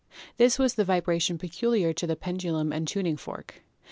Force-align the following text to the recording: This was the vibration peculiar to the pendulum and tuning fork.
This 0.37 0.57
was 0.57 0.73
the 0.73 0.83
vibration 0.83 1.37
peculiar 1.37 1.93
to 1.93 2.07
the 2.07 2.15
pendulum 2.15 2.73
and 2.73 2.87
tuning 2.87 3.17
fork. 3.17 3.61